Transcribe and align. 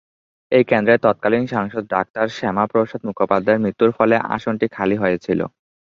এই 0.51 0.63
কেন্দ্রের 0.69 1.03
তৎকালীন 1.03 1.45
সাংসদ 1.47 1.83
ডাক্তার 1.87 2.25
শ্যামাপ্রসাদ 2.37 3.01
মুখোপাধ্যায়ের 3.07 3.63
মৃত্যুর 3.63 3.91
ফলে 3.97 4.15
আসনটি 4.35 4.65
খালি 4.75 4.95
হয়েছিল। 4.99 5.39